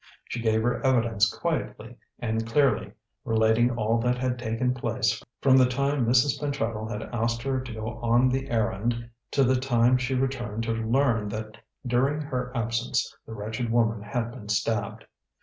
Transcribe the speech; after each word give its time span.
She 0.29 0.41
gave 0.41 0.63
her 0.63 0.83
evidence 0.83 1.31
quietly 1.31 1.95
and 2.17 2.47
clearly, 2.47 2.91
relating 3.23 3.69
all 3.77 3.99
that 3.99 4.17
had 4.17 4.39
taken 4.39 4.73
place 4.73 5.21
from 5.41 5.57
the 5.57 5.67
time 5.67 6.07
Mrs. 6.07 6.39
Pentreddle 6.39 6.87
had 6.89 7.03
asked 7.13 7.43
her 7.43 7.61
to 7.61 7.71
go 7.71 7.99
on 8.01 8.27
the 8.27 8.49
errand 8.49 9.11
to 9.29 9.43
the 9.43 9.59
time 9.59 9.97
she 9.99 10.15
returned 10.15 10.63
to 10.63 10.71
learn 10.73 11.29
that 11.29 11.55
during 11.85 12.19
her 12.19 12.51
absence 12.57 13.15
the 13.27 13.33
wretched 13.35 13.69
woman 13.71 14.01
had 14.01 14.31
been 14.31 14.49
stabbed. 14.49 15.05